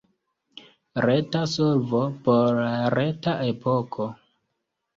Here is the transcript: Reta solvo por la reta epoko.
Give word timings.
Reta 1.05 1.41
solvo 1.51 2.01
por 2.29 2.59
la 2.63 2.89
reta 2.97 3.39
epoko. 3.53 4.13